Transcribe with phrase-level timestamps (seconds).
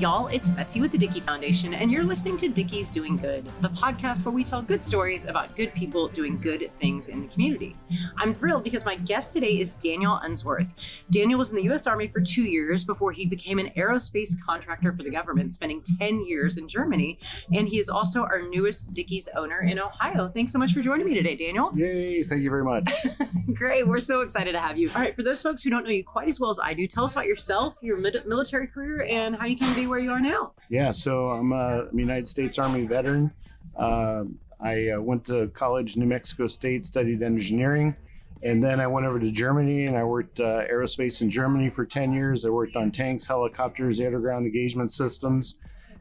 [0.00, 0.28] y'all.
[0.28, 4.24] It's Betsy with the Dickey Foundation, and you're listening to Dickey's Doing Good, the podcast
[4.24, 7.76] where we tell good stories about good people doing good things in the community.
[8.16, 10.72] I'm thrilled because my guest today is Daniel Unsworth.
[11.10, 11.86] Daniel was in the U.S.
[11.86, 16.24] Army for two years before he became an aerospace contractor for the government, spending 10
[16.24, 17.18] years in Germany.
[17.52, 20.28] And he is also our newest Dickey's owner in Ohio.
[20.28, 21.72] Thanks so much for joining me today, Daniel.
[21.74, 22.90] Yay, thank you very much.
[23.52, 23.86] Great.
[23.86, 24.88] We're so excited to have you.
[24.94, 26.86] All right, for those folks who don't know you quite as well as I do,
[26.86, 30.10] tell us about yourself, your military career, and how you came to be where you
[30.10, 30.52] are now.
[30.70, 33.32] Yeah, so I'm a United States Army veteran.
[33.76, 34.24] Uh,
[34.60, 37.96] I uh, went to college New Mexico State, studied engineering,
[38.42, 41.84] and then I went over to Germany and I worked uh, aerospace in Germany for
[41.84, 42.46] 10 years.
[42.46, 45.56] I worked on tanks, helicopters, to engagement systems.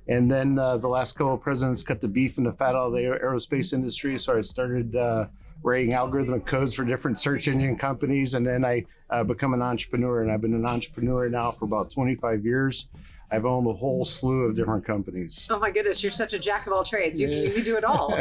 [0.07, 2.87] And then uh, the last couple of presidents cut the beef and the fat out
[2.87, 4.17] of the aerospace industry.
[4.17, 5.27] So I started uh,
[5.63, 8.35] writing algorithmic codes for different search engine companies.
[8.35, 10.21] And then I uh, become an entrepreneur.
[10.21, 12.87] And I've been an entrepreneur now for about 25 years.
[13.31, 15.47] I've owned a whole slew of different companies.
[15.49, 17.21] Oh my goodness, you're such a jack of all trades.
[17.21, 17.51] You, yeah.
[17.51, 18.19] you do it all.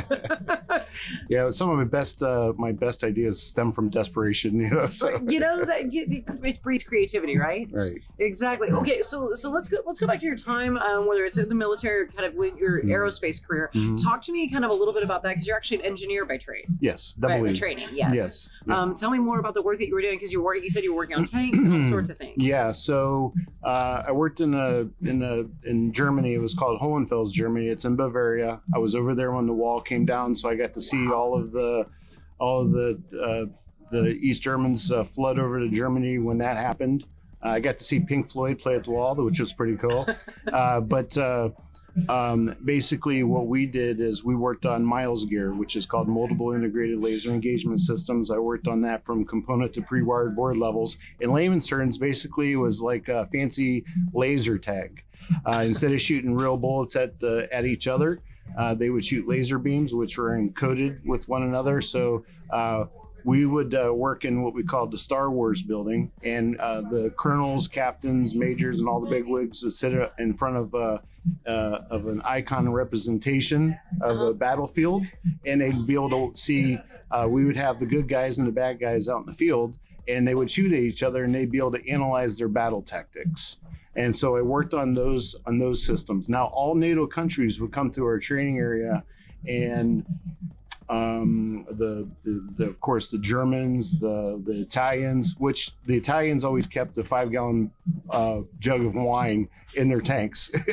[1.29, 4.61] yeah, some of my best uh, my best ideas stem from desperation.
[4.61, 5.21] You know, so.
[5.27, 7.69] you know that it breeds creativity, right?
[7.71, 8.03] Right.
[8.19, 8.71] Exactly.
[8.71, 11.49] Okay, so so let's go let's go back to your time, um, whether it's in
[11.49, 12.91] the military or kind of with your mm-hmm.
[12.91, 13.71] aerospace career.
[13.75, 13.97] Mm-hmm.
[13.97, 16.25] Talk to me kind of a little bit about that because you're actually an engineer
[16.27, 16.67] by trade.
[16.81, 17.89] Yes, double by, training.
[17.93, 18.15] Yes.
[18.15, 18.49] Yes.
[18.67, 18.81] Yeah.
[18.81, 20.71] Um, tell me more about the work that you were doing because you were you
[20.71, 22.35] said you were working on tanks and all sorts of things.
[22.37, 22.71] Yeah.
[22.73, 23.33] So
[23.65, 26.35] uh, I worked in a in a in Germany.
[26.35, 27.69] It was called Hohenfels, Germany.
[27.69, 28.61] It's in Bavaria.
[28.75, 31.39] I was over there when the wall came down, so I got to see all
[31.39, 31.87] of the
[32.39, 33.55] all of the uh,
[33.91, 37.07] the East Germans uh, flood over to Germany when that happened.
[37.41, 40.07] I got to see Pink Floyd play at the wall, which was pretty cool.
[40.53, 41.51] Uh, but uh,
[42.09, 46.53] um, basically, what we did is we worked on MILES Gear, which is called Multiple
[46.53, 48.31] Integrated Laser Engagement Systems.
[48.31, 50.99] I worked on that from component to pre-wired board levels.
[51.21, 55.03] In layman's terms, basically, was like a fancy laser tag.
[55.47, 58.21] Uh, instead of shooting real bullets at the, at each other,
[58.57, 61.81] uh, they would shoot laser beams, which were encoded with one another.
[61.81, 62.85] So uh,
[63.25, 67.13] we would uh, work in what we called the Star Wars building, and uh, the
[67.17, 70.99] colonels, captains, majors, and all the big wigs would sit in front of uh,
[71.47, 74.33] uh, of an icon representation of a uh-huh.
[74.33, 75.07] battlefield,
[75.45, 76.79] and they'd be able to see.
[77.11, 79.79] Uh, we would have the good guys and the bad guys out in the field,
[80.09, 82.83] and they would shoot at each other, and they'd be able to analyze their battle
[82.83, 83.57] tactics.
[83.97, 86.29] And so I worked on those on those systems.
[86.29, 89.05] Now all NATO countries would come to our training area,
[89.47, 90.05] and
[90.91, 96.67] um, the, the, the, of course the Germans, the the Italians, which the Italians always
[96.67, 97.71] kept a five gallon
[98.11, 100.51] uh, jug of wine in their tanks.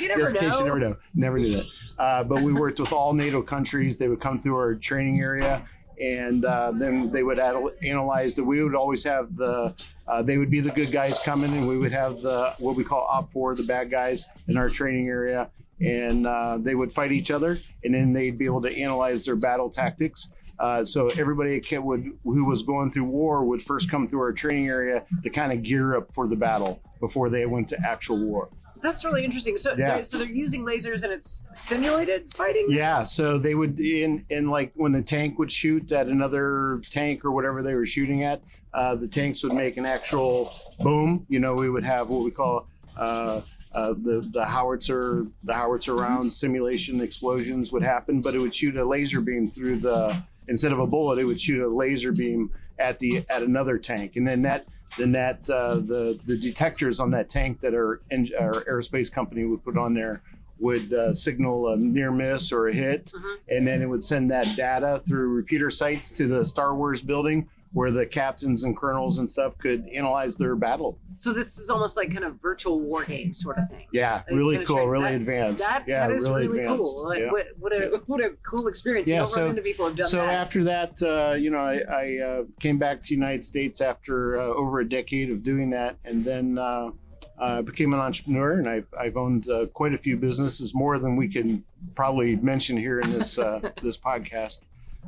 [0.00, 0.40] you never Just know.
[0.40, 1.66] case you never know, never knew that.
[1.98, 3.98] Uh, but we worked with all NATO countries.
[3.98, 5.64] They would come through our training area,
[6.00, 8.44] and uh, then they would analyze that.
[8.44, 9.74] We would always have the.
[10.08, 12.82] Uh, they would be the good guys coming, and we would have the what we
[12.82, 15.50] call OPFOR, the bad guys in our training area
[15.84, 19.36] and uh, they would fight each other, and then they'd be able to analyze their
[19.36, 20.30] battle tactics.
[20.58, 24.68] Uh, so everybody would who was going through war would first come through our training
[24.68, 28.48] area to kind of gear up for the battle before they went to actual war.
[28.80, 29.56] That's really interesting.
[29.56, 29.94] So, yeah.
[29.94, 32.66] they're, so they're using lasers and it's simulated fighting.
[32.68, 33.02] Yeah.
[33.02, 37.32] So they would in in like when the tank would shoot at another tank or
[37.32, 41.26] whatever they were shooting at, uh, the tanks would make an actual boom.
[41.28, 43.40] You know, we would have what we call uh,
[43.74, 48.76] uh, the the howitzer the howitzer round simulation explosions would happen, but it would shoot
[48.76, 52.50] a laser beam through the instead of a bullet, it would shoot a laser beam
[52.78, 54.66] at the at another tank, and then that
[54.98, 58.00] then that uh, the the detectors on that tank that our,
[58.38, 60.22] our aerospace company would put on there
[60.58, 63.36] would uh, signal a near miss or a hit, uh-huh.
[63.48, 67.48] and then it would send that data through repeater sites to the Star Wars building
[67.72, 70.98] where the captains and colonels and stuff could analyze their battle.
[71.14, 73.86] So this is almost like kind of virtual war game sort of thing.
[73.92, 75.66] Yeah, really cool, really that, advanced.
[75.66, 77.04] That, yeah, that is really, really cool.
[77.04, 77.30] Like, yeah.
[77.30, 79.08] what, what, a what a cool experience.
[79.08, 80.34] Yeah, you so, people who've done so that.
[80.34, 84.38] after that, uh, you know, I, I uh, came back to the United States after
[84.38, 86.58] uh, over a decade of doing that, and then.
[86.58, 86.90] Uh,
[87.38, 91.16] I became an entrepreneur, and I've, I've owned uh, quite a few businesses, more than
[91.16, 91.64] we can
[91.96, 94.60] probably mention here in this uh, this podcast.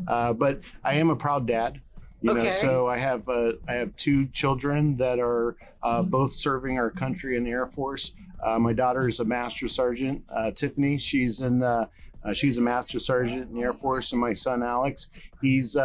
[0.06, 1.80] but I am a proud dad.
[2.24, 2.44] You okay.
[2.44, 6.90] know, so I have uh, I have two children that are uh, both serving our
[6.90, 8.12] country in the Air Force.
[8.42, 10.96] Uh, my daughter is a master sergeant, uh, Tiffany.
[10.96, 11.84] She's in uh,
[12.32, 15.08] she's a master sergeant in the Air Force, and my son Alex,
[15.42, 15.76] he's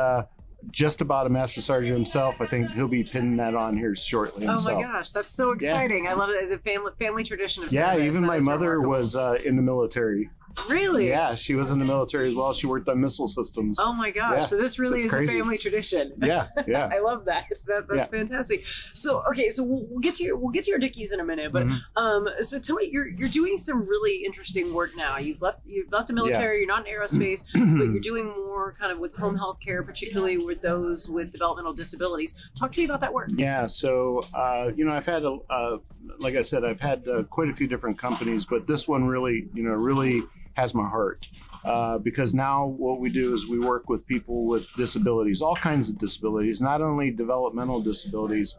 [0.71, 2.39] just about a master sergeant himself.
[2.39, 4.45] I think he'll be pinning that on here shortly.
[4.45, 4.77] Himself.
[4.77, 6.06] Oh my gosh, that's so exciting!
[6.06, 6.12] Yeah.
[6.12, 7.92] I love it as a family family tradition of yeah.
[7.92, 8.06] service.
[8.06, 8.92] Even that my mother remarkable.
[8.92, 10.30] was uh, in the military.
[10.69, 11.09] Really?
[11.09, 12.53] Yeah, she was in the military as well.
[12.53, 13.79] She worked on missile systems.
[13.79, 14.33] Oh my gosh!
[14.33, 15.33] Yeah, So this really is crazy.
[15.33, 16.13] a family tradition.
[16.21, 16.89] Yeah, yeah.
[16.91, 17.45] I love that.
[17.67, 18.65] that that's fantastic.
[18.93, 21.23] So okay, so we'll, we'll get to your we'll get to your Dickey's in a
[21.23, 21.79] minute, but Mhm.
[21.95, 25.17] um, so tell me, you're you're doing some really interesting work now.
[25.17, 26.59] You've left you've left the military.
[26.59, 30.37] You're not in aerospace, but you're doing more kind of with home health care, particularly
[30.37, 32.35] with those with developmental disabilities.
[32.57, 33.29] Talk to me about that work.
[33.35, 35.77] Yeah, so uh, you know, I've had, a, uh,
[36.19, 39.47] like I said, I've had uh, quite a few different companies, but this one really,
[39.53, 40.23] you know, really
[40.53, 41.27] has my heart
[41.63, 45.89] uh, because now what we do is we work with people with disabilities, all kinds
[45.89, 48.57] of disabilities, not only developmental disabilities.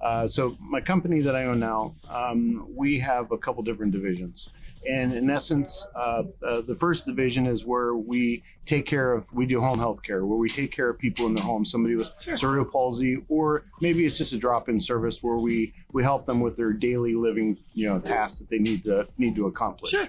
[0.00, 4.48] Uh, so my company that I own now, um, we have a couple different divisions,
[4.88, 9.44] and in essence, uh, uh, the first division is where we take care of, we
[9.44, 12.10] do home health care, where we take care of people in the home, somebody with
[12.34, 16.56] cerebral palsy, or maybe it's just a drop-in service where we we help them with
[16.56, 19.90] their daily living, you know, tasks that they need to need to accomplish.
[19.90, 20.08] Sure.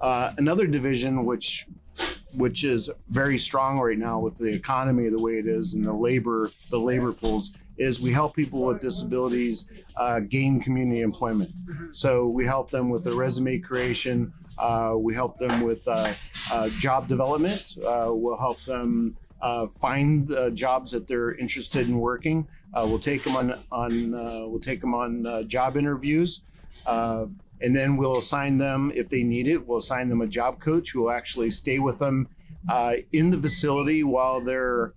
[0.00, 1.66] Uh, another division, which
[2.32, 5.92] which is very strong right now with the economy the way it is and the
[5.92, 9.66] labor the labor pools is we help people with disabilities
[9.96, 11.50] uh, gain community employment.
[11.92, 16.12] So we help them with the resume creation uh, we help them with uh,
[16.52, 19.16] uh, job development uh, we'll help them
[19.72, 22.46] find jobs that they're interested in working.
[22.74, 24.12] We'll take them on on
[24.50, 26.42] we'll take them on job interviews
[27.60, 30.90] and then we'll assign them if they need it we'll assign them a job coach
[30.92, 32.26] who will actually stay with them
[32.68, 34.92] uh, in the facility while they're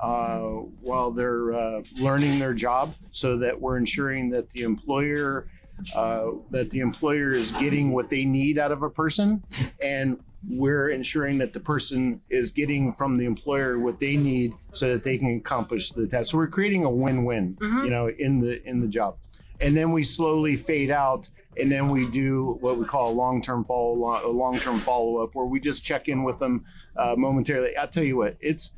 [0.00, 0.38] uh,
[0.82, 5.48] while they're uh, learning their job so that we're ensuring that the employer
[5.94, 9.42] uh, that the employer is getting what they need out of a person.
[9.82, 10.18] And
[10.48, 15.04] we're ensuring that the person is getting from the employer what they need so that
[15.04, 16.30] they can accomplish the task.
[16.32, 17.84] So we're creating a win-win Mhm.
[17.84, 19.16] you know in the in the job
[19.60, 21.28] and then we slowly fade out
[21.58, 25.60] and then we do what we call a long-term follow a long-term follow-up where we
[25.60, 26.64] just check in with them
[26.96, 27.76] uh, momentarily.
[27.76, 28.72] I'll tell you what it's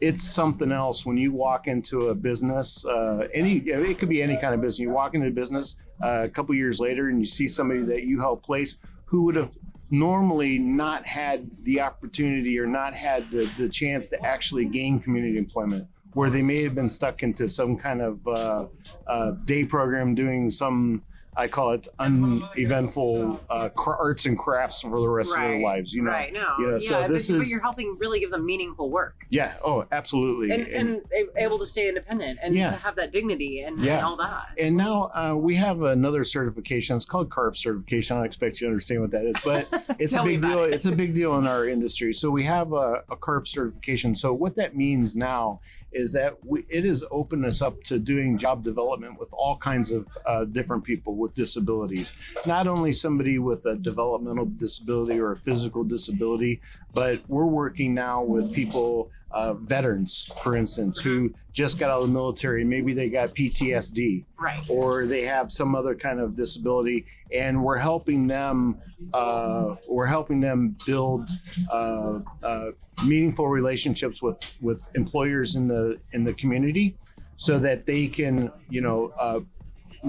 [0.00, 4.40] it's something else when you walk into a business uh, any it could be any
[4.40, 4.78] kind of business.
[4.78, 8.04] You walk into a business uh, a couple years later and you see somebody that
[8.04, 9.50] you helped place who would have
[9.90, 15.36] normally not had the opportunity or not had the, the chance to actually gain community
[15.36, 18.66] employment where they may have been stuck into some kind of uh,
[19.06, 21.02] uh, day program doing some
[21.36, 25.94] I call it uneventful uh, arts and crafts for the rest of their lives.
[25.94, 26.32] You know, right?
[26.32, 28.90] No, you know, yeah, so but, this but is you're helping really give them meaningful
[28.90, 29.26] work.
[29.30, 29.54] yeah.
[29.64, 30.50] Oh, absolutely.
[30.50, 32.70] And, and a- able to stay independent and Yeah.
[32.70, 34.48] to have that dignity and, and all that.
[34.58, 36.96] And now uh, we have another certification.
[36.96, 38.16] It's called CARF certification.
[38.16, 39.68] I don't expect you to understand what that is, but
[40.00, 40.64] it's a big deal.
[40.64, 40.74] it.
[40.74, 42.12] It's a big deal in our industry.
[42.12, 44.14] So we have a, a CARF certification.
[44.14, 45.60] So what that means now
[45.92, 49.90] is that we, it has opened us up to doing job development with all kinds
[49.90, 52.14] of uh, different people with disabilities.
[52.46, 56.60] Not only somebody with a developmental disability or a physical disability,
[56.94, 62.08] but we're working now with people, uh, veterans, for instance, who just got out of
[62.08, 62.64] the military.
[62.64, 64.64] Maybe they got PTSD Right.
[64.68, 68.76] or they have some other kind of disability and we're helping them
[69.14, 71.28] uh, we're helping them build
[71.72, 72.70] uh, uh,
[73.06, 76.96] meaningful relationships with with employers in the in the community
[77.36, 79.40] so that they can you know uh,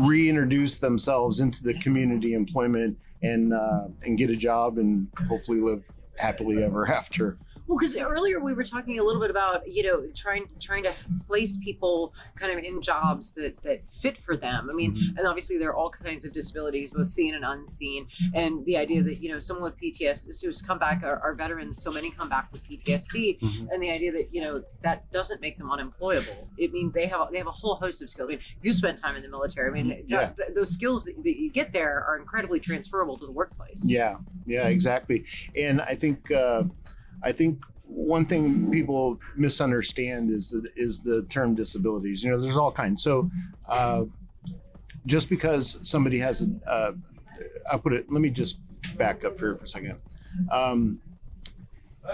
[0.03, 5.83] reintroduce themselves into the community employment and uh, and get a job and hopefully live
[6.17, 7.37] happily ever after
[7.67, 10.93] Well, because earlier we were talking a little bit about you know trying trying to
[11.25, 14.69] place people kind of in jobs that that fit for them.
[14.69, 15.17] I mean, Mm-hmm.
[15.17, 19.03] and obviously there are all kinds of disabilities, both seen and unseen, and the idea
[19.03, 22.27] that you know someone with PTSD who's come back, our, our veterans, so many come
[22.29, 23.69] back with PTSD, Mhm.
[23.71, 26.49] and the idea that you know that doesn't make them unemployable.
[26.57, 28.27] It means they have they have a whole host of skills.
[28.27, 29.69] I mean, you spent time in the military.
[29.69, 30.31] I mean, Yeah.
[30.35, 33.87] th- those skills that, that you get there are incredibly transferable to the workplace.
[33.89, 35.23] Yeah, yeah, exactly.
[35.55, 36.63] And I think uh,
[37.23, 42.23] I think one thing people misunderstand is is the term disabilities.
[42.23, 43.03] You know, there's all kinds.
[43.03, 43.29] So
[43.67, 44.03] uh,
[45.05, 46.91] just because somebody has a, uh,
[47.71, 48.11] I'll put it.
[48.11, 48.59] Let me just
[48.97, 49.97] back up here for a second.
[50.51, 51.01] Um,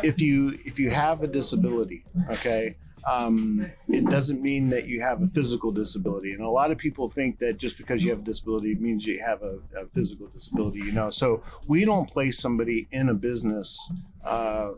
[0.04, 2.76] if you if you have a disability, okay.
[3.10, 7.10] Um, it doesn't mean that you have a physical disability, and a lot of people
[7.10, 10.80] think that just because you have a disability means you have a, a physical disability.
[10.80, 13.92] You know, so we don't place somebody in a business
[14.26, 14.72] uh,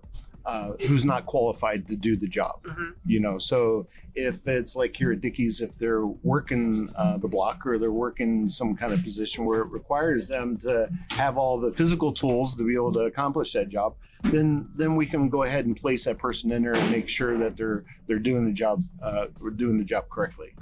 [0.49, 2.63] uh, who's not qualified to do the job.
[2.63, 2.93] Mhm.
[3.05, 7.65] You know, so if it's like here at Dickey's, if they're working uh, the block
[7.67, 11.71] or they're working some kind of position where it requires them to have all the
[11.71, 15.65] physical tools to be able to accomplish that job, then then we can go ahead
[15.67, 18.83] and place that person in there and make sure that they're they're doing the job
[19.03, 20.53] uh, doing the job correctly.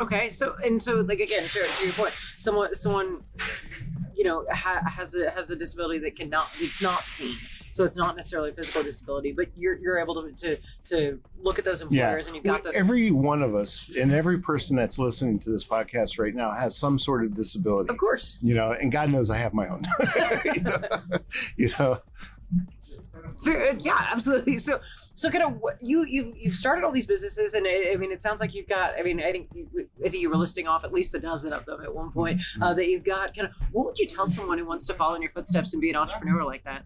[0.00, 3.22] Okay, so and so like again, to, to your point, someone someone
[4.16, 7.36] you know ha- has a has a disability that cannot it's not seen
[7.72, 11.58] so it's not necessarily a physical disability but you're you're able to to, to look
[11.58, 14.98] at those employers and you've got the every one of us and every person that's
[14.98, 17.90] listening to this podcast right now has some sort of disability.
[17.90, 18.38] Of course.
[18.42, 19.82] You know and god knows i have my own.
[20.44, 20.80] You, know,
[21.56, 22.02] you know.
[23.46, 24.56] Uh, yeah absolutely.
[24.56, 24.80] So
[25.14, 28.22] so kind of you you you've started all these businesses and I, I mean it
[28.22, 29.68] sounds like you've got i mean i think you,
[30.04, 32.40] i think you were listing off at least a dozen of them at one point
[32.40, 32.62] mm-hmm.
[32.62, 35.14] uh, that you've got kind of what would you tell someone who wants to follow
[35.14, 36.84] in your footsteps and be an entrepreneur like that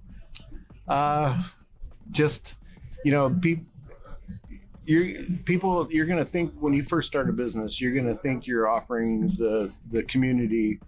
[0.89, 1.43] uh
[2.11, 2.55] just
[3.05, 3.65] you know people
[4.85, 8.15] you're people you're going to think when you first start a business you're going to
[8.15, 10.79] think you're offering the the community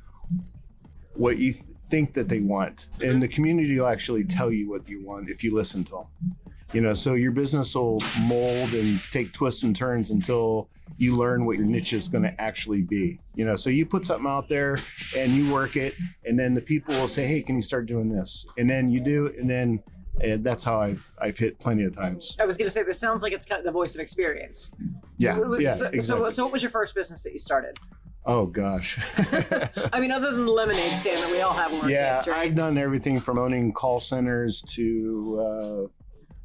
[1.14, 2.88] what you th- think that they want.
[3.02, 6.36] And the community will actually tell you what you want if you listen to them
[6.72, 11.44] you know so your business will mold and take twists and turns until you learn
[11.44, 14.48] what your niche is going to actually be you know so you put something out
[14.48, 14.78] there
[15.16, 15.94] and you work it
[16.24, 19.00] and then the people will say hey can you start doing this and then you
[19.00, 19.82] do and then
[20.20, 22.36] and that's how I've I've hit plenty of times.
[22.40, 24.72] i was going to say this sounds like it's kind of the voice of experience
[25.16, 26.00] Yeah, so, yeah, so, exactly.
[26.00, 27.78] so, so what was your first business that you started
[28.26, 28.98] oh gosh.
[29.92, 32.56] i mean other than the lemonade stand that we all have yeah, kids right I've
[32.56, 35.98] done everything from owning call centers to uh,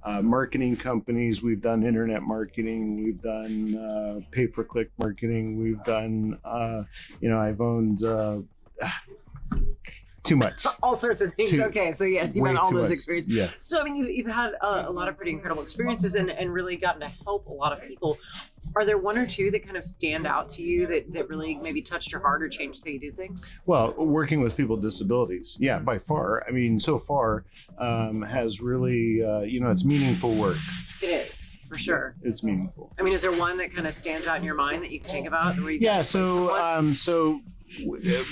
[0.04, 1.42] uh, marketing companies.
[1.42, 3.04] We've done internet marketing.
[3.04, 5.62] We've done uh, pay per click marketing.
[5.62, 6.84] We've done, uh,
[7.22, 8.40] you know, I've owned uh,
[10.24, 10.66] too much.
[10.84, 12.92] all sorts of things Too- okay so yes you've had all those much.
[12.92, 13.48] experiences Yeah.
[13.60, 16.54] So I mean, you've, you've had uh, a lot of pretty incredible experiences and, and
[16.54, 18.18] really gotten to help a lot of people.
[18.76, 21.56] Are there one or two that kind of stand out to you that, that really
[21.56, 23.56] maybe touched your heart or changed how you do things?
[23.66, 26.46] Well, working with people with disabilities, yeah, by far.
[26.48, 27.46] I mean, so far
[27.78, 30.58] um, has really, uh, you know, it's meaningful work.
[31.02, 32.16] It is for sure.
[32.22, 32.94] It's meaningful.
[33.00, 35.00] I mean, is there one that kind of stands out in your mind that you
[35.00, 35.56] can think about?
[35.82, 37.40] Yeah so um so
[37.82, 38.24] uh,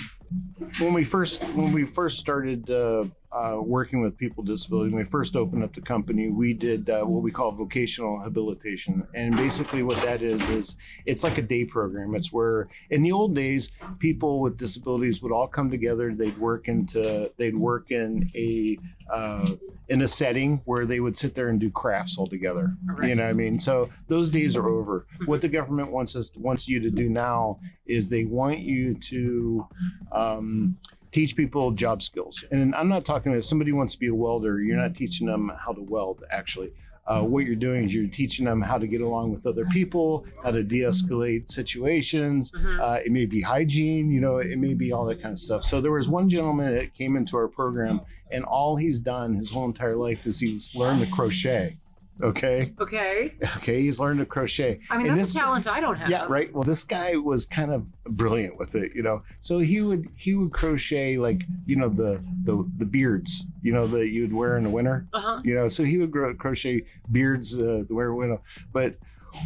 [0.80, 4.94] when we first when we first started uh, uh, working with people with disabilities.
[4.94, 9.08] When we first opened up the company we did uh, what we call vocational habilitation.
[9.14, 12.16] And basically what that is is it's like a day program.
[12.16, 16.14] It's where in the old days people with disabilities would all come together.
[16.14, 18.78] They'd work into they'd work in a
[19.10, 19.48] uh,
[19.90, 22.76] in a setting where they would sit there and do crafts all together.
[22.86, 23.10] Right.
[23.10, 23.60] you know what i mean?
[23.60, 25.06] So those days are over.
[25.26, 29.68] What the government wants us wants you to do now is they want you to
[30.12, 30.78] um,
[31.12, 32.44] teach people job skills.
[32.52, 35.52] And i'm not talking if somebody wants to be a welder you're not teaching them
[35.64, 36.72] how to weld actually.
[37.08, 40.24] Uh, what you're doing is you're teaching them how to get along with other people
[40.44, 42.80] how to de-escalate situations Mhm.
[42.80, 45.64] uh, it may be hygiene you know it may be all that kind of stuff.
[45.64, 48.02] So there was one gentleman that came into our program
[48.32, 51.78] and all he's done his whole entire life is he's learned to crochet
[52.24, 52.74] okay?
[52.80, 53.34] Okay.
[53.58, 54.80] okay he's learned to crochet.
[54.90, 56.10] I mean, And that's this- a talent I don't have.
[56.10, 56.54] yeah right.
[56.54, 59.24] Well this guy was kind of brilliant with it you know?
[59.40, 63.88] So he would he would crochet like you know the the the beards you know
[63.88, 65.08] that you'd wear in the winter?
[65.14, 65.42] Uh huh.
[65.44, 68.40] you know so he would grow, crochet beards uh, to wear in winter.
[68.74, 68.96] But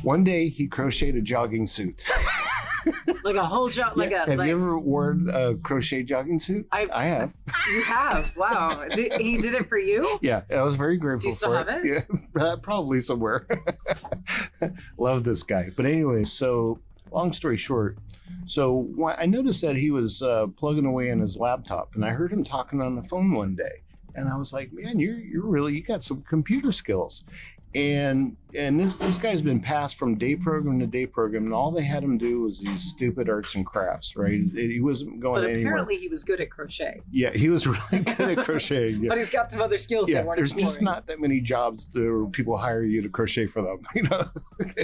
[0.01, 2.03] one day he crocheted a jogging suit
[3.23, 3.97] Like a whole job.
[3.97, 4.23] Like Yeah.
[4.25, 7.33] a have like you ever worn a crochet jogging suit I- i have
[7.73, 8.31] you have.
[8.37, 8.85] Wow.
[8.93, 10.19] Did, he did it for you.
[10.21, 12.05] yeah and i was very grateful Do you still have it?
[12.39, 13.47] yeah probably somewhere
[14.97, 16.79] love this guy but anyway so
[17.11, 17.97] long story short
[18.45, 18.87] so
[19.17, 22.43] i noticed that he was uh, plugging away in his laptop and i heard him
[22.43, 23.83] talking on the phone one day
[24.15, 27.23] and i was like man you're, you're really you got some computer skills
[27.75, 31.71] and and this this guy's been passed from day program to day program and all
[31.71, 35.49] they had him do was these stupid arts and crafts right he wasn't going But
[35.49, 37.01] anywhere apparently he was good at crochet.
[37.11, 40.23] yeah he was really good at crocheting yeah But he's got some other skills yeah,
[40.35, 43.79] there's just not that many jobs where people hire you to crochet for them.
[43.95, 44.23] You know.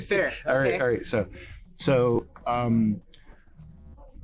[0.08, 0.34] Fair.
[0.48, 0.80] all right, okay.
[0.82, 1.06] all right.
[1.06, 1.28] So,
[1.76, 3.02] so um,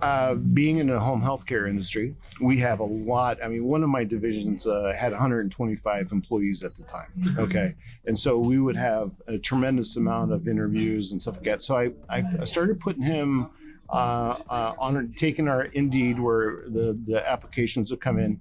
[0.01, 3.43] uh, being in the home healthcare industry, we have a lot.
[3.43, 7.07] I mean, one of my divisions uh, had 125 employees at the time.
[7.37, 7.75] Okay,
[8.05, 11.61] and so we would have a tremendous amount of interviews and stuff like that.
[11.61, 13.49] So I, I started putting him.
[13.89, 18.38] Uh, uh, on taking our Indeed, where the the applications would come in,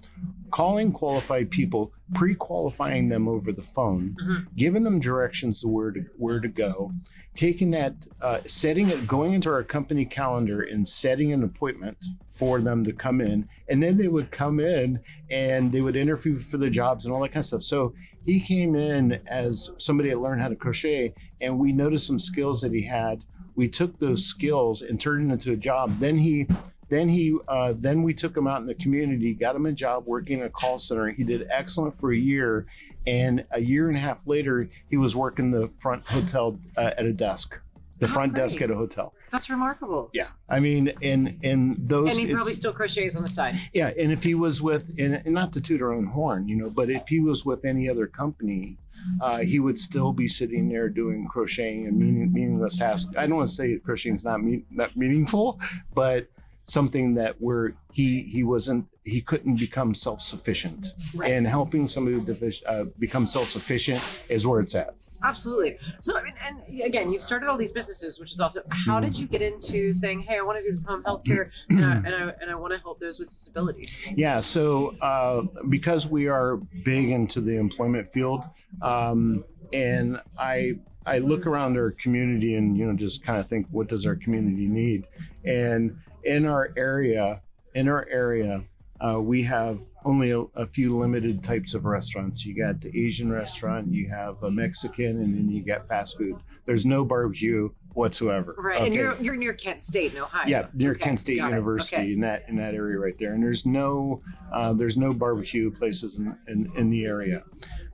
[0.50, 4.47] calling qualified people, pre-qualifying them over the phone, Mhm.
[4.57, 6.93] giving them directions to where to where to go,
[7.35, 12.61] taking that, uh, setting it, going into our company calendar and setting an appointment for
[12.61, 14.99] them to come in, and then they would come in
[15.31, 17.62] and they would interview for the jobs and all that kind of stuff.
[17.62, 22.19] So he came in as somebody that learned how to crochet, and we noticed some
[22.19, 23.23] skills that he had.
[23.56, 25.98] We took those skills and turned it into a job.
[25.98, 26.46] Then he
[26.88, 30.04] then he uh, then we took him out in the community got him a job
[30.06, 32.64] working in a call center he did excellent for a year
[33.08, 37.04] and a year and a half later he was working the front hotel uh, at
[37.04, 37.58] a desk
[37.98, 39.14] the front desk at a hotel.
[39.30, 40.10] That's remarkable.
[40.12, 42.10] Yeah, I mean, and and those.
[42.16, 43.58] And he probably still crochets on the side.
[43.72, 46.56] yeah, and if he was with, and, and not to toot our own horn, you
[46.56, 48.76] know, but if he was with any other company,
[49.21, 53.11] uh, he would still be sitting there doing crocheting and meaning, meaningless tasks.
[53.17, 55.61] I don't want to say crocheting is not not meaningful,
[55.95, 56.29] but
[56.67, 61.30] something that where he he wasn't he couldn't become self sufficient, Right.
[61.30, 64.94] and helping somebody defi- uh, become self sufficient is where it's at.
[65.22, 65.78] Absolutely.
[66.00, 69.16] So, I mean, and again, you've started all these businesses, which is also how did
[69.16, 72.20] you get into saying, "Hey, I want to do some healthcare, and I, and I,
[72.40, 77.08] and I want to help those with disabilities." Yeah, so uh, because we are big
[77.10, 78.42] into the employment field,
[78.82, 80.75] um, and I
[81.06, 84.16] I look around our community and you know just kind of think, what does our
[84.16, 85.06] community need?
[85.44, 87.40] And in our area,
[87.75, 88.64] in our area,
[89.00, 92.45] uh, we have only a, a few limited types of restaurants.
[92.45, 96.37] You got the Asian restaurant, you have a Mexican, and then you got fast food.
[96.65, 98.55] There's no barbecue whatsoever.
[98.59, 98.83] Right.
[98.83, 100.45] And you're you're near Kent State in Ohio.
[100.47, 101.49] Yeah, near Okay, Kent State got.
[101.49, 102.12] University Okay.
[102.12, 103.33] in that in that area right there.
[103.33, 104.23] And there's no
[104.53, 107.43] uh, there's no barbecue places in, in, in the area.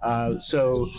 [0.03, 0.91] Uh, so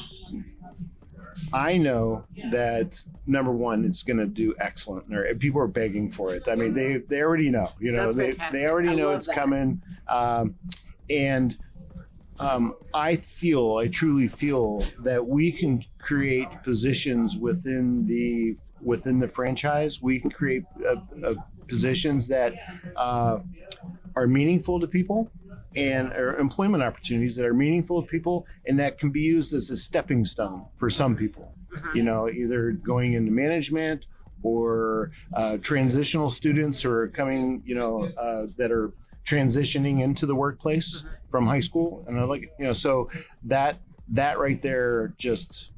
[1.52, 5.08] I know that number one, it's going to do excellent.
[5.08, 6.48] And people are begging for it.
[6.48, 7.72] I mean, they they already know.
[7.80, 8.62] You know, That's they fantastic.
[8.62, 9.36] they already I know it's that.
[9.36, 9.82] coming.
[10.08, 10.56] Um,
[11.10, 11.58] and
[12.40, 19.28] um, I feel, I truly feel that we can create positions within the within the
[19.28, 20.02] franchise.
[20.02, 21.36] We can create uh, uh,
[21.68, 22.54] positions that
[22.96, 23.40] uh,
[24.16, 25.32] are meaningful to people
[25.76, 29.70] and or employment opportunities that are meaningful to people and that can be used as
[29.70, 31.54] a stepping stone for some people.
[31.72, 31.96] Mhm.
[31.96, 34.06] You know, either going into management
[34.44, 38.94] or uh, transitional students are coming, you know, uh, that are
[39.26, 43.10] transitioning into the workplace from high school, and I like, you know, so
[43.44, 43.78] that
[44.10, 45.72] that right there just,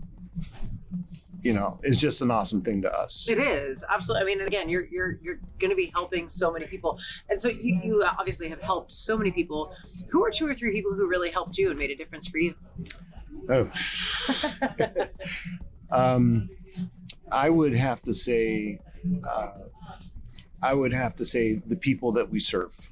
[1.45, 3.27] you know, is just an awesome thing to us.
[3.29, 4.23] It is absolutely.
[4.23, 6.99] I mean, and again, you're you're you're going to be helping so many people,
[7.29, 9.71] and so you you obviously have helped so many people.
[10.09, 12.39] Who are two or three people who really helped you and made a difference for
[12.39, 12.55] you?
[13.47, 13.71] Oh.
[15.91, 16.49] um,
[17.31, 18.79] I would have to say,
[19.29, 19.51] uh,
[20.63, 22.89] I would have to say the people that we serve.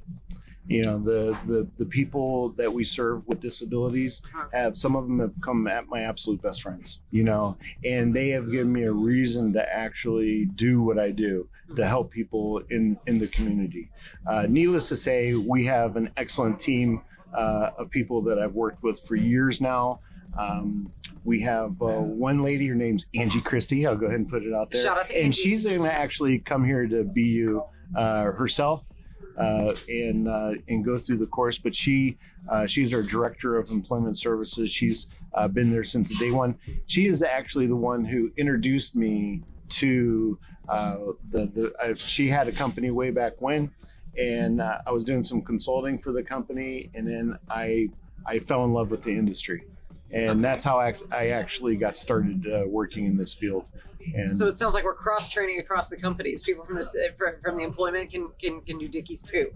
[0.68, 4.22] You know, the the the people that we serve with disabilities
[4.54, 7.02] have some of them have come at my absolute best friends.
[7.12, 11.50] You know, and they have given me a reason to actually do what I do
[11.76, 13.90] to help people in in the community.
[14.26, 17.02] Uh, needless to say, we have an excellent team
[17.34, 20.00] uh, of people that I've worked with for years now.
[20.38, 20.92] Um,
[21.24, 23.86] we have uh, one lady, her name's Angie Christie.
[23.86, 24.84] I'll go ahead and put it out there.
[24.84, 25.42] Shout out to and Angie.
[25.42, 27.64] she's going to actually come here to BU
[27.96, 28.88] uh, herself
[29.38, 31.58] uh, and uh, and go through the course.
[31.58, 32.18] But she
[32.50, 34.72] uh, she's our director of employment services.
[34.72, 36.58] She's uh, been there since day one.
[36.88, 40.96] She is actually the one who introduced me to uh,
[41.30, 41.96] the the.
[41.96, 43.72] She had a company way back when,
[44.18, 47.90] and uh, I was doing some consulting for the company, and then I
[48.26, 49.66] I fell in love with the industry.
[50.12, 53.66] And that's how I, I actually got started uh, working in this field.
[54.16, 56.44] And So it sounds like we're cross training across the companies.
[56.44, 59.52] People from this from, from the employment can can can do Dickey's too.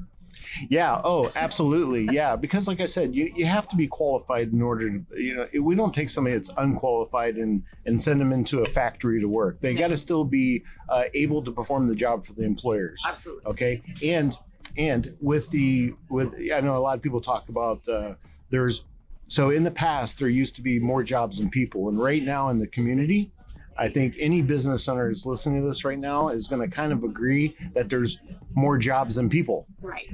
[0.69, 1.01] Yeah.
[1.03, 2.07] Oh, absolutely.
[2.15, 2.35] Yeah.
[2.35, 5.61] Because, like I said, you, you have to be qualified in order to, you know,
[5.61, 9.59] we don't take somebody that's unqualified and, and send them into a factory to work.
[9.61, 9.79] They Yeah.
[9.79, 13.03] got to still be uh, able to perform the job for the employers.
[13.07, 13.45] Absolutely.
[13.47, 13.81] Okay.
[14.03, 14.37] And,
[14.77, 18.13] and with the, with, I know a lot of people talk about uh,
[18.51, 18.85] there's,
[19.25, 21.89] so in the past, there used to be more jobs than people.
[21.89, 23.31] And right now in the community,
[23.77, 26.91] I think any business owner that's listening to this right now is going to kind
[26.91, 28.19] of agree that there's
[28.53, 30.09] more jobs than people Right.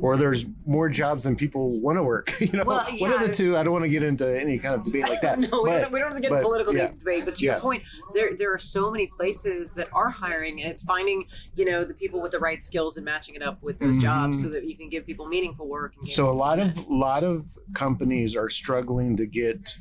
[0.00, 2.32] Or there's more jobs than people want to work.
[2.42, 3.56] You know, Well, one of the two.
[3.56, 5.38] I don't want to get into any kind of debate like that.
[5.50, 6.88] no, we, but, don't, we don't have to get but, into political yeah.
[6.88, 7.24] debate.
[7.24, 10.82] But to your point, there there are so many places that are hiring, and it's
[10.82, 11.24] finding
[11.54, 14.38] you know the people with the right skills and matching it up with those jobs,
[14.38, 14.42] Mhm.
[14.42, 15.94] so that you can give people meaningful work.
[15.98, 19.78] And So a lot of lot of companies are struggling to get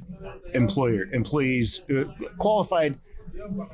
[0.53, 2.03] employer employees uh,
[2.37, 2.97] qualified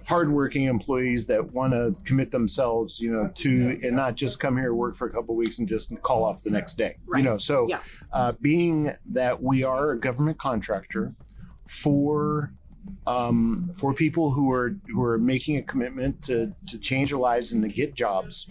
[0.05, 4.73] hardworking employees that want to commit themselves you know to and not just come here
[4.73, 7.23] work for a couple weeks and just call off the next day Right.
[7.23, 7.79] you know so Yeah.
[8.13, 11.13] uh, being that we are a government contractor
[11.67, 12.53] for
[13.05, 17.53] um, for people who are who are making a commitment to to change their lives
[17.53, 18.47] and to get jobs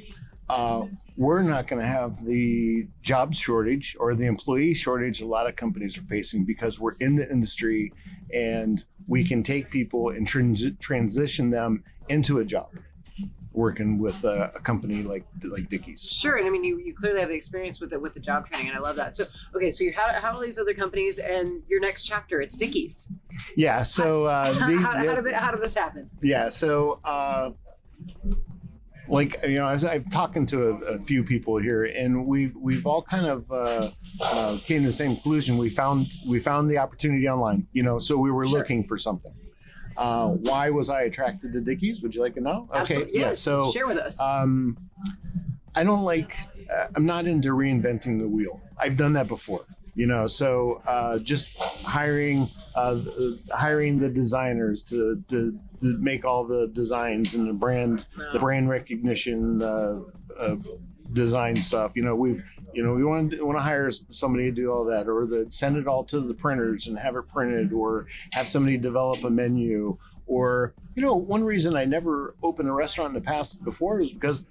[0.48, 0.82] uh,
[1.16, 5.56] we're not going to have the job shortage or the employee shortage a lot of
[5.56, 7.92] companies are facing because we're in the industry
[8.32, 12.68] and we can take people and transi- transition them into a job
[13.52, 16.02] working with a, a company like like Dickey's.
[16.02, 18.46] Sure, and I mean you, you clearly have the experience with it with the job
[18.48, 19.16] training, and I love that.
[19.16, 22.56] So okay, so you have, have all these other companies, and your next chapter it's
[22.58, 23.10] Dickey's.
[23.56, 23.82] Yeah.
[23.82, 26.10] So uh, how, these- how, how, did, how did this happen?
[26.22, 26.48] yeah.
[26.50, 27.52] So uh,
[29.08, 32.86] like you know, as I've talking to a, a few people here, and we've we've
[32.86, 33.90] all kind of uh,
[34.22, 35.58] uh, came to the same conclusion.
[35.58, 38.58] We found we found the opportunity online, you know, so we were Sure.
[38.58, 39.32] looking for something.
[39.96, 42.02] Uh, why was I attracted to Dickey's?
[42.02, 42.68] Would you like to know?
[42.72, 43.18] Absolutely.
[43.18, 43.34] yeah.
[43.34, 44.20] So share with us.
[44.20, 44.76] um,
[45.74, 46.36] I don't like.
[46.70, 48.60] Uh, I'm not into reinventing the wheel.
[48.78, 49.64] I've done that before,
[49.94, 50.26] you know.
[50.26, 53.00] So uh, just hiring, uh,
[53.54, 59.62] hiring the designers to to make all the designs and the brand, the brand recognition,
[59.62, 60.00] uh,
[60.38, 60.56] uh,
[61.12, 61.92] design stuff.
[61.94, 64.84] You know, we've you know we want to want to hire somebody to do all
[64.84, 68.48] that, or the send it all to the printers and have it printed, or have
[68.48, 69.96] somebody develop a menu.
[70.26, 74.12] Or you know, one reason I never opened a restaurant in the past before was
[74.12, 74.44] because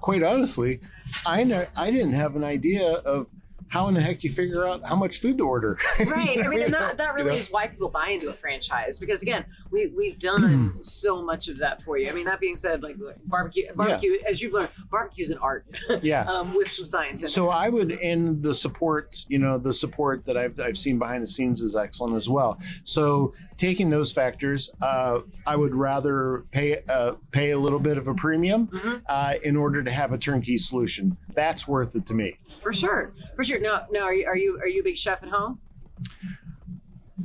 [0.00, 0.80] quite honestly,
[1.26, 3.28] I ne- I didn't have an idea of
[3.68, 5.78] how in the heck do you figure out how much food to order.
[6.06, 6.38] right.
[6.44, 7.36] I mean, and that, that really know?
[7.36, 11.58] is why people buy into a franchise because again, we we've done so much of
[11.58, 12.08] that for you.
[12.08, 15.66] I mean, that being said, like barbecue, barbecue, as you've learned, barbecue's an art
[16.02, 16.22] yeah.
[16.30, 17.30] um, with some science in it.
[17.30, 21.22] So I would, and the support, you know, the support that I've, I've seen behind
[21.22, 22.58] the scenes is excellent as well.
[22.84, 28.08] So taking those factors, uh, I would rather pay uh, pay a little bit of
[28.08, 29.02] a premium Mhm.
[29.08, 31.16] uh, in order to have a turnkey solution.
[31.38, 32.36] That's worth it to me.
[32.60, 33.60] For sure, for sure.
[33.60, 35.60] Now, now, are you are you, are you a big chef at home?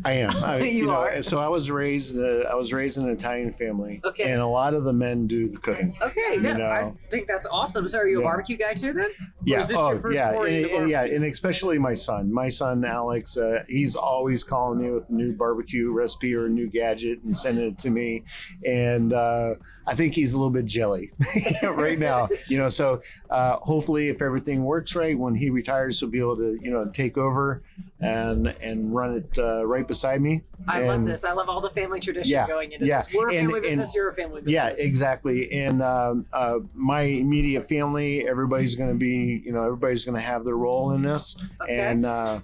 [0.05, 0.31] I am.
[0.43, 1.21] I, You know, are?
[1.21, 2.17] So I was raised.
[2.19, 4.31] Uh, I was raised in an Italian family, Okay.
[4.31, 5.95] and a lot of the men do the cooking.
[6.01, 7.87] Okay, no, You I think that's awesome.
[7.87, 8.93] So, are you a barbecue guy too?
[8.93, 9.09] Then,
[9.45, 9.59] Yeah.
[9.59, 10.31] Is this oh, your first yeah.
[10.31, 11.03] And, and- yeah.
[11.03, 12.33] And especially my son.
[12.33, 13.37] My son Alex.
[13.37, 17.35] Uh, he's always calling me with a new barbecue recipe or a new gadget and
[17.37, 18.23] sending it to me.
[18.65, 21.11] And uh, I think he's a little bit jelly
[21.63, 22.29] right now.
[22.47, 22.69] You know.
[22.69, 26.71] So uh, hopefully, if everything works right, when he retires, he'll be able to you
[26.71, 27.63] know take over
[27.99, 30.41] and and run it uh, right beside me.
[30.67, 31.23] I love this.
[31.23, 32.97] I love all the family tradition Yeah, going into yeah.
[32.99, 33.13] this.
[33.13, 33.93] We're a And- family and- business.
[33.93, 34.53] You're a family business.
[34.53, 35.51] Yeah, exactly.
[35.51, 40.21] And um, uh, my immediate family, everybody's going to be, you know, everybody's going to
[40.25, 41.35] have their role in this.
[41.61, 41.77] Okay.
[41.77, 42.39] And uh,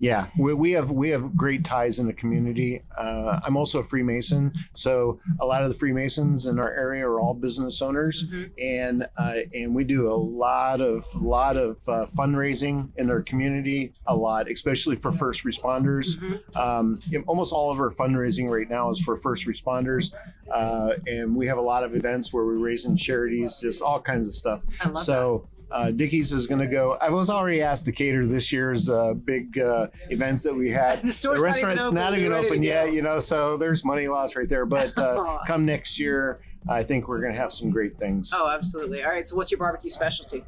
[0.00, 2.82] yeah, we, we have we have great ties in the community.
[2.98, 7.20] Uh, I'm also a Freemason, so a lot of the Freemasons in our area are
[7.20, 8.50] all business owners, Mhm.
[8.60, 13.92] and uh, and we do a lot of lot of uh, fundraising in our community,
[14.06, 16.16] a lot, especially for first responders.
[16.18, 16.56] Mhm.
[16.56, 20.12] Um, almost all of our fundraising right now is for first responders,
[20.52, 24.26] uh, and we have a lot of events where we're raising charities, just all kinds
[24.26, 24.62] of stuff.
[24.80, 26.96] I love So uh, Dickey's is going to go.
[27.00, 31.02] I was already asked to cater this year's uh, big uh, events that we had.
[31.04, 33.18] The store's not even open, not even open yet, you know.
[33.18, 34.66] So there's money lost right there.
[34.66, 38.32] But uh, come next year, I think we're going to have some great things.
[38.34, 39.02] Oh, absolutely.
[39.02, 39.26] All right.
[39.26, 40.44] So, what's your barbecue specialty?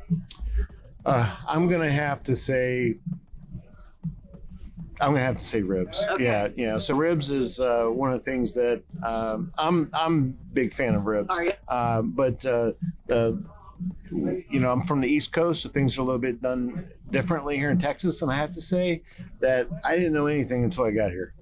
[1.05, 2.99] Uh, I'm going to have to say.
[4.99, 6.03] I'm gonna have to say ribs.
[6.03, 6.25] Okay.
[6.25, 6.79] Yeah, yeah.
[6.79, 11.05] So ribs is uh, one of the things that um, I'm I'm big fan of
[11.05, 11.37] ribs.
[11.37, 11.53] Are you?
[11.69, 12.73] Uh, but uh,
[13.11, 13.33] uh,
[14.11, 17.57] you know, I'm from the East Coast, so things are a little bit done differently
[17.57, 18.23] here in Texas.
[18.23, 19.03] And I have to say
[19.41, 21.35] that I didn't know anything until I got here.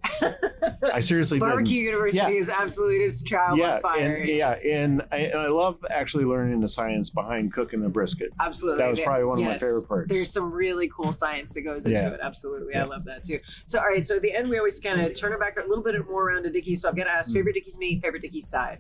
[0.93, 1.85] I seriously Barbecue didn't.
[1.87, 2.41] University Yeah.
[2.41, 4.17] is absolutely is trial Yeah, by fire.
[4.17, 8.31] and yeah, and I, and I love actually learning the science behind cooking a brisket.
[8.41, 8.83] Absolutely.
[8.83, 9.05] That was Yeah.
[9.07, 10.13] probably one of my favorite parts.
[10.13, 12.11] There's some really cool science that goes into Yeah.
[12.11, 12.21] it.
[12.23, 12.75] Absolutely.
[12.75, 13.39] I love that too.
[13.65, 14.07] So, all right.
[14.07, 16.29] So, at the end, we always kind of turn it back a little bit more
[16.31, 16.83] around to Dickey's.
[16.83, 17.37] So, I'm going to ask hmm.
[17.37, 18.79] favorite Dickey's meat, favorite Dickey's side.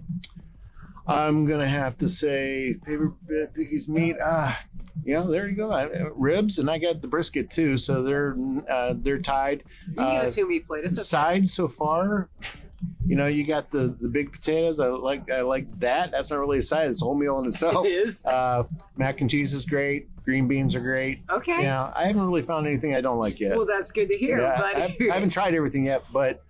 [1.06, 4.16] I'm gonna have to say favorite bit Dickey's meat.
[4.24, 4.60] Ah,
[5.04, 5.70] you know, there you go.
[5.72, 8.36] I, ribs, and I got the brisket too, so they're
[8.70, 9.64] uh, they're tied.
[9.88, 10.84] You can Uh, get a two meat plate.
[10.84, 11.04] It's okay.
[11.04, 12.28] sides so far.
[13.06, 14.80] You know, you got the the big potatoes.
[14.80, 16.10] I like I like that.
[16.10, 16.88] That's not really a side.
[16.90, 17.86] It's a whole meal in itself.
[17.86, 18.24] It is.
[18.24, 18.64] Uh,
[18.96, 20.08] mac and cheese is great.
[20.24, 21.20] Green beans are great.
[21.30, 21.62] Okay.
[21.62, 23.56] Yeah, I haven't really found anything I don't like yet.
[23.56, 24.40] Well, that's good to hear.
[24.40, 26.42] Yeah, but I, I haven't tried everything yet, but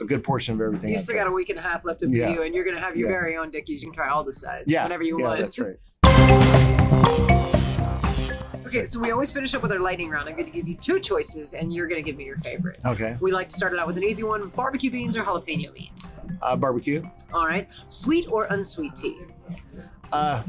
[0.00, 0.90] a good portion of everything.
[0.90, 2.30] you still got a week and a half left to be Yeah.
[2.32, 3.16] you, and you're going to have your Yeah.
[3.16, 3.82] very own Dickey's.
[3.82, 5.40] You can try all the sides yeah, whenever you yeah, want.
[5.40, 5.76] that's right.
[8.66, 10.28] Okay, so we always finish up with our lightning round.
[10.28, 12.80] I'm going to give you two choices, and you're going to give me your favorite.
[12.84, 15.72] Okay, We like to start it out with an easy one barbecue beans or jalapeno
[15.72, 16.16] beans.
[16.42, 17.04] uh, barbecue.
[17.32, 17.70] All right.
[17.88, 19.16] Sweet or unsweet tea?
[20.10, 20.42] Uh,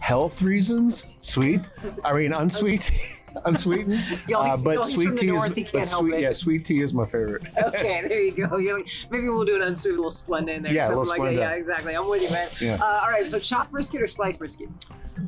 [0.00, 1.60] health reasons, sweet.
[2.04, 2.90] I mean, unsweet,
[3.44, 4.04] unsweetened.
[4.40, 6.20] Uh, but sweet tea north, is, but sweet, it.
[6.22, 7.42] yeah, sweet tea is my favorite.
[7.64, 8.56] Okay, there you go.
[8.58, 10.72] You're like, maybe we'll do an unsweet little Splenda in there.
[10.72, 11.20] Yeah, little like.
[11.20, 11.36] Splenda.
[11.38, 11.94] Yeah, exactly.
[11.94, 12.48] I'm with you, man.
[12.60, 12.74] Yeah.
[12.84, 14.68] Uh, all right, so chopped brisket or sliced brisket?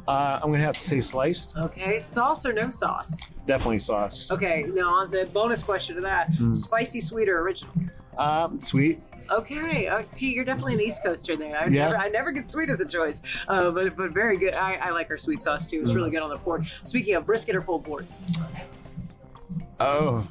[0.08, 1.56] Uh, I'm gonna have to say sliced.
[1.56, 3.32] Okay, sauce or no sauce?
[3.46, 4.30] Definitely sauce.
[4.30, 6.54] Okay, now the bonus question to that: Hmm.
[6.54, 7.72] spicy, sweet, or original?
[8.18, 9.02] Um, sweet.
[9.30, 11.56] Okay, uh, T, you're definitely an East Coaster there.
[11.56, 11.84] I Yeah.
[11.86, 14.54] never, I never get sweet as a choice, uh, but but very good.
[14.54, 15.80] I, I like our sweet sauce too.
[15.80, 16.14] It's really Hmm.
[16.16, 16.64] good on the pork.
[16.82, 18.04] Speaking of brisket or pulled pork,
[19.80, 20.28] Oh,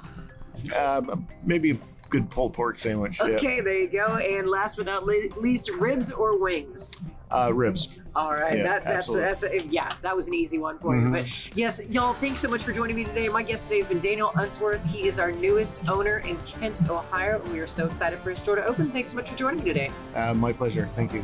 [0.76, 1.02] uh,
[1.44, 1.80] maybe
[2.12, 3.18] good pulled pork sandwich.
[3.20, 3.26] yeah.
[3.38, 4.18] Okay, there you go.
[4.18, 6.94] And last but not least, ribs or wings?
[7.32, 7.98] Uh, ribs.
[8.14, 9.26] All right, Yeah, that, that's absolutely.
[9.26, 11.06] that's a, yeah, that was an easy one for Mhm.
[11.06, 11.12] you.
[11.12, 13.30] But yes, y'all, thanks so much for joining me today.
[13.30, 14.86] My guest today has been Daniel Unsworth.
[14.86, 18.58] He is our newest owner in Kent, Ohio, we are so excited for his store
[18.58, 18.92] to open.
[18.92, 19.90] Thanks so much for joining me today.
[20.14, 20.90] Uh, my pleasure.
[20.96, 21.24] Thank you.